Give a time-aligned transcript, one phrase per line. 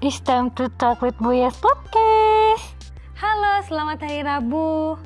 [0.00, 2.72] It's time to talk with Buyas Podcast.
[3.20, 4.96] Halo, selamat hari Rabu.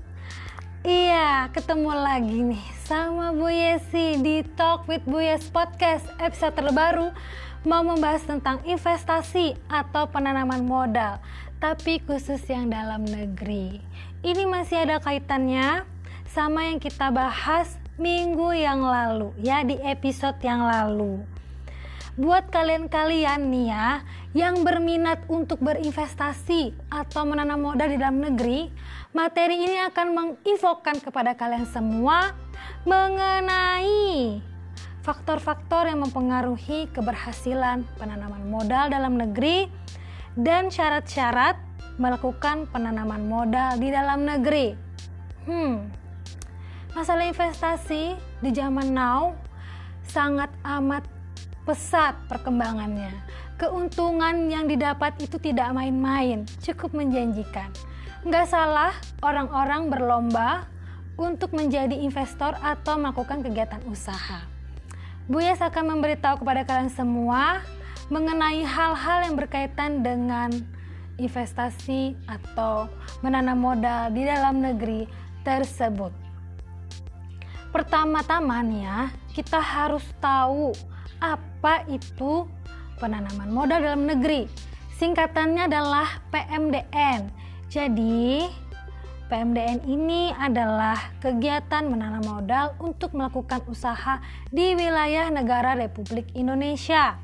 [0.87, 7.11] Iya, ketemu lagi nih sama Bu Yesi di Talk with Bu Yes Podcast episode terbaru
[7.67, 11.19] mau membahas tentang investasi atau penanaman modal,
[11.59, 13.83] tapi khusus yang dalam negeri.
[14.23, 15.83] Ini masih ada kaitannya
[16.31, 21.34] sama yang kita bahas minggu yang lalu ya di episode yang lalu
[22.15, 24.07] buat kalian-kalian nih ya
[24.39, 28.71] yang berminat untuk berinvestasi atau menanam modal di dalam negeri,
[29.11, 32.31] materi ini akan menginfokan kepada kalian semua
[32.87, 34.39] mengenai
[35.03, 39.67] faktor-faktor yang mempengaruhi keberhasilan penanaman modal dalam negeri
[40.39, 41.59] dan syarat-syarat
[41.99, 44.75] melakukan penanaman modal di dalam negeri.
[45.47, 45.91] Hmm,
[46.95, 49.35] masalah investasi di zaman now
[50.07, 51.14] sangat amat
[51.65, 53.13] pesat perkembangannya.
[53.57, 57.73] Keuntungan yang didapat itu tidak main-main, cukup menjanjikan.
[58.25, 58.93] Nggak salah
[59.25, 60.69] orang-orang berlomba
[61.17, 64.45] untuk menjadi investor atau melakukan kegiatan usaha.
[65.25, 67.65] Bu Yes akan memberitahu kepada kalian semua
[68.13, 70.53] mengenai hal-hal yang berkaitan dengan
[71.17, 72.91] investasi atau
[73.25, 75.09] menanam modal di dalam negeri
[75.47, 76.13] tersebut.
[77.73, 79.01] Pertama-tama nih ya,
[79.33, 80.75] kita harus tahu
[81.23, 81.54] apa
[81.89, 82.45] itu
[83.01, 84.47] penanaman modal dalam negeri.
[85.01, 87.33] Singkatannya adalah PMDN.
[87.67, 88.47] Jadi,
[89.27, 97.19] PMDN ini adalah kegiatan menanam modal untuk melakukan usaha di wilayah negara Republik Indonesia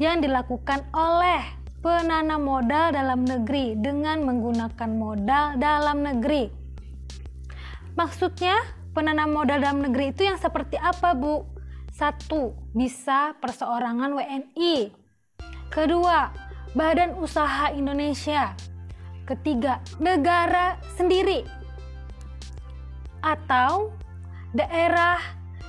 [0.00, 1.42] yang dilakukan oleh
[1.84, 6.48] penanam modal dalam negeri dengan menggunakan modal dalam negeri.
[7.92, 8.56] Maksudnya,
[8.96, 11.53] penanam modal dalam negeri itu yang seperti apa, Bu?
[11.94, 14.90] Satu, bisa perseorangan WNI.
[15.70, 16.26] Kedua,
[16.74, 18.50] Badan Usaha Indonesia.
[19.22, 21.46] Ketiga, negara sendiri.
[23.22, 23.94] Atau
[24.50, 25.22] daerah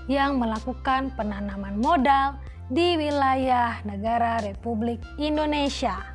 [0.10, 2.42] yang melakukan penanaman modal
[2.74, 6.10] di wilayah negara Republik Indonesia.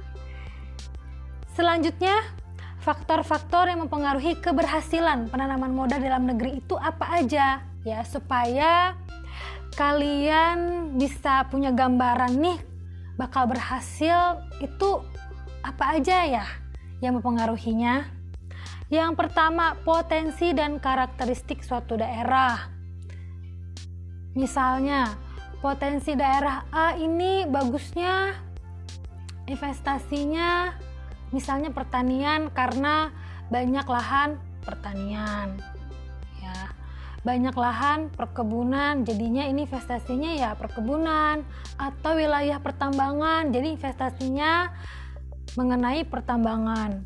[1.55, 2.19] Selanjutnya,
[2.83, 8.99] faktor-faktor yang mempengaruhi keberhasilan penanaman modal dalam negeri itu apa aja ya supaya
[9.75, 12.59] kalian bisa punya gambaran nih
[13.15, 15.05] bakal berhasil itu
[15.61, 16.47] apa aja ya
[17.05, 18.09] yang mempengaruhinya?
[18.91, 22.59] Yang pertama, potensi dan karakteristik suatu daerah.
[24.35, 25.07] Misalnya,
[25.63, 28.35] potensi daerah A ini bagusnya
[29.47, 30.75] investasinya
[31.31, 33.11] misalnya pertanian karena
[33.51, 35.59] banyak lahan pertanian
[37.21, 41.45] banyak lahan perkebunan jadinya ini investasinya ya perkebunan
[41.77, 43.53] atau wilayah pertambangan.
[43.53, 44.73] Jadi investasinya
[45.61, 47.05] mengenai pertambangan.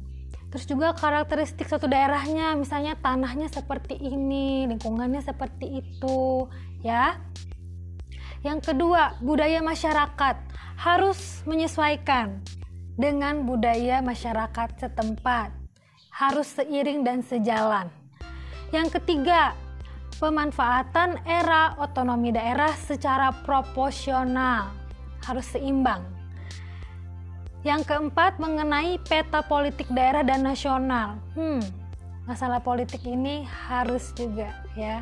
[0.55, 6.47] Terus juga karakteristik suatu daerahnya misalnya tanahnya seperti ini lingkungannya seperti itu
[6.79, 7.19] ya.
[8.47, 10.37] Yang kedua budaya masyarakat
[10.79, 12.39] harus menyesuaikan
[12.95, 15.51] dengan budaya masyarakat setempat.
[16.15, 17.91] Harus seiring dan sejalan.
[18.71, 19.59] Yang ketiga
[20.19, 24.71] pemanfaatan era otonomi daerah secara proporsional
[25.27, 26.05] harus seimbang.
[27.65, 31.17] Yang keempat mengenai peta politik daerah dan nasional.
[31.33, 31.65] Hmm,
[32.29, 35.01] masalah politik ini harus juga ya.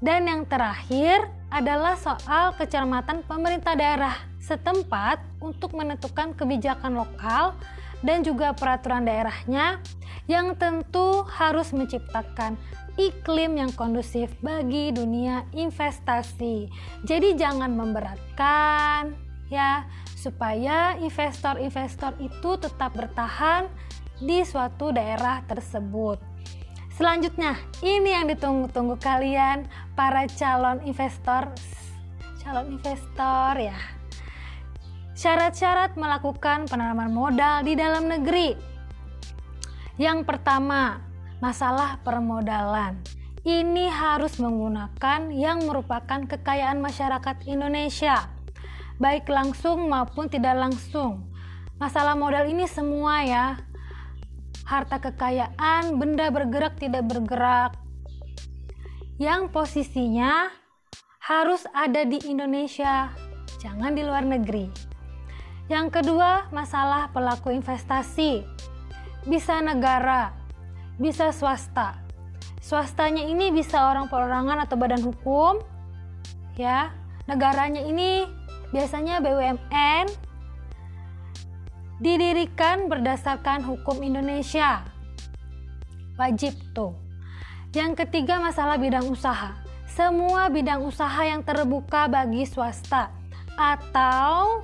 [0.00, 7.56] Dan yang terakhir adalah soal kecermatan pemerintah daerah setempat untuk menentukan kebijakan lokal
[8.04, 9.80] dan juga peraturan daerahnya
[10.26, 12.58] yang tentu harus menciptakan
[12.96, 16.68] iklim yang kondusif bagi dunia investasi.
[17.04, 19.16] Jadi jangan memberatkan
[19.52, 19.86] ya
[20.16, 23.68] supaya investor-investor itu tetap bertahan
[24.18, 26.18] di suatu daerah tersebut.
[26.96, 31.52] Selanjutnya, ini yang ditunggu-tunggu kalian para calon investor
[32.40, 33.76] calon investor ya.
[35.12, 38.56] Syarat-syarat melakukan penanaman modal di dalam negeri.
[40.00, 41.00] Yang pertama,
[41.38, 43.00] masalah permodalan.
[43.46, 48.26] Ini harus menggunakan yang merupakan kekayaan masyarakat Indonesia,
[48.98, 51.30] baik langsung maupun tidak langsung.
[51.78, 53.46] Masalah modal ini semua ya,
[54.66, 57.78] harta kekayaan, benda bergerak tidak bergerak,
[59.16, 60.50] yang posisinya
[61.22, 63.14] harus ada di Indonesia,
[63.62, 64.68] jangan di luar negeri.
[65.72, 68.44] Yang kedua, masalah pelaku investasi.
[69.26, 70.30] Bisa negara,
[70.96, 72.00] bisa swasta.
[72.60, 75.62] Swastanya ini bisa orang perorangan atau badan hukum,
[76.58, 76.90] ya.
[77.26, 78.26] Negaranya ini
[78.70, 80.06] biasanya BUMN
[81.98, 84.84] didirikan berdasarkan hukum Indonesia.
[86.16, 86.96] Wajib tuh.
[87.76, 89.52] Yang ketiga masalah bidang usaha.
[89.84, 93.12] Semua bidang usaha yang terbuka bagi swasta
[93.56, 94.60] atau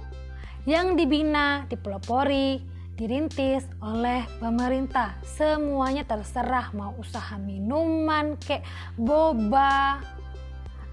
[0.69, 5.17] yang dibina, dipelopori, dirintis oleh pemerintah.
[5.25, 8.63] Semuanya terserah mau usaha minuman, kek
[9.01, 10.03] boba,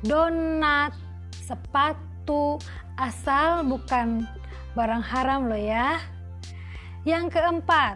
[0.04, 0.96] donat,
[1.34, 2.58] sepatu,
[2.96, 4.24] asal bukan
[4.74, 6.00] barang haram loh ya.
[7.04, 7.96] Yang keempat,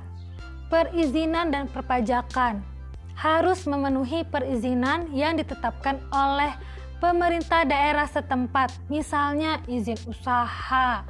[0.67, 2.63] perizinan dan perpajakan
[3.13, 6.49] harus memenuhi perizinan yang ditetapkan oleh
[6.97, 11.05] pemerintah daerah setempat, misalnya izin usaha,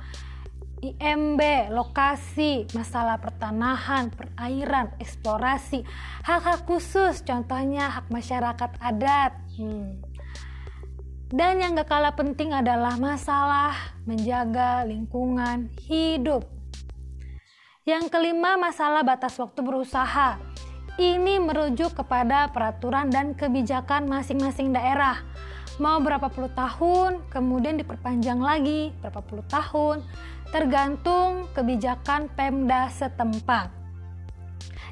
[0.83, 5.87] IMB, lokasi, masalah pertanahan, perairan, eksplorasi,
[6.27, 9.31] hak-hak khusus, contohnya hak masyarakat adat.
[9.55, 10.03] Hmm.
[11.31, 16.43] Dan yang gak kalah penting adalah masalah menjaga lingkungan hidup.
[17.87, 20.35] Yang kelima, masalah batas waktu berusaha.
[20.99, 25.23] Ini merujuk kepada peraturan dan kebijakan masing-masing daerah.
[25.81, 30.05] Mau berapa puluh tahun, kemudian diperpanjang lagi berapa puluh tahun,
[30.53, 33.73] tergantung kebijakan Pemda setempat.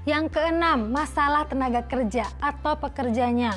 [0.10, 3.54] Yang keenam, masalah tenaga kerja atau pekerjanya.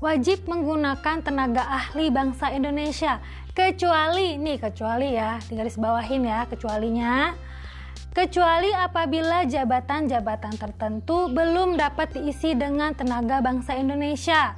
[0.00, 3.20] Wajib menggunakan tenaga ahli bangsa Indonesia,
[3.52, 7.36] kecuali nih kecuali ya, di garis bawahin ya, kecualinya
[8.12, 14.52] kecuali apabila jabatan-jabatan tertentu belum dapat diisi dengan tenaga bangsa Indonesia.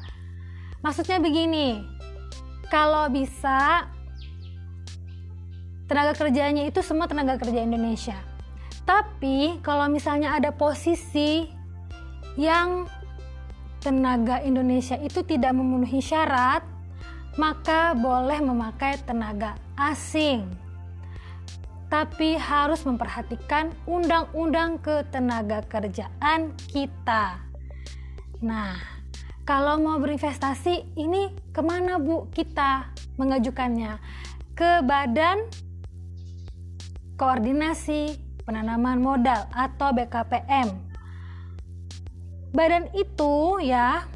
[0.82, 1.78] Maksudnya begini,
[2.66, 3.86] kalau bisa
[5.84, 8.16] tenaga kerjanya itu semua tenaga kerja Indonesia.
[8.84, 11.48] Tapi kalau misalnya ada posisi
[12.36, 12.88] yang
[13.80, 16.64] tenaga Indonesia itu tidak memenuhi syarat,
[17.36, 20.64] maka boleh memakai tenaga asing
[21.94, 27.38] tapi harus memperhatikan undang-undang ketenaga kerjaan kita.
[28.42, 28.74] Nah,
[29.46, 34.02] kalau mau berinvestasi, ini ke mana Bu kita mengajukannya?
[34.58, 35.46] Ke Badan
[37.14, 40.68] Koordinasi Penanaman Modal atau BKPM.
[42.54, 44.06] Badan itu ya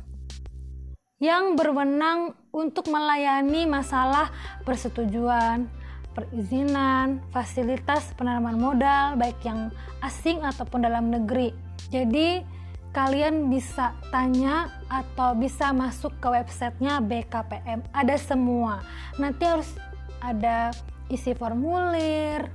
[1.18, 4.30] yang berwenang untuk melayani masalah
[4.62, 5.66] persetujuan,
[6.14, 9.70] perizinan, fasilitas penanaman modal baik yang
[10.02, 11.54] asing ataupun dalam negeri.
[11.90, 12.42] Jadi
[12.90, 17.86] kalian bisa tanya atau bisa masuk ke websitenya BKPM.
[17.94, 18.82] Ada semua.
[19.18, 19.70] Nanti harus
[20.18, 20.74] ada
[21.06, 22.50] isi formulir,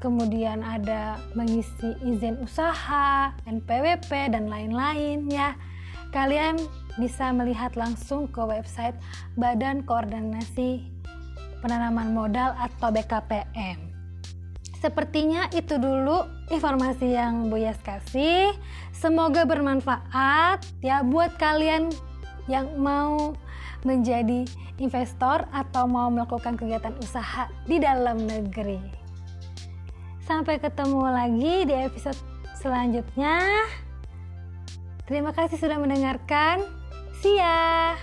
[0.00, 5.54] kemudian ada mengisi izin usaha, NPWP dan lain-lain ya.
[6.10, 6.58] Kalian
[6.98, 8.98] bisa melihat langsung ke website
[9.38, 10.82] Badan Koordinasi
[11.62, 13.78] penanaman modal atau BKPM.
[14.80, 18.56] Sepertinya itu dulu informasi yang Bu Yas kasih.
[18.96, 21.92] Semoga bermanfaat ya buat kalian
[22.48, 23.36] yang mau
[23.84, 24.48] menjadi
[24.80, 28.99] investor atau mau melakukan kegiatan usaha di dalam negeri.
[30.30, 32.14] Sampai ketemu lagi di episode
[32.54, 33.66] selanjutnya.
[35.02, 36.62] Terima kasih sudah mendengarkan.
[37.18, 37.98] See ya.